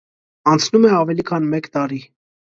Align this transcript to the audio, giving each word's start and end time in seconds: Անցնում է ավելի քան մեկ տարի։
Անցնում 0.51 0.87
է 0.89 0.93
ավելի 0.99 1.25
քան 1.31 1.45
մեկ 1.51 1.69
տարի։ 1.77 2.01